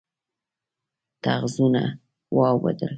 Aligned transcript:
ټغرونه 1.23 1.83
واوبدل 2.37 2.89